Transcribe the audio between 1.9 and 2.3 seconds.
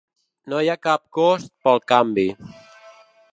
canvi.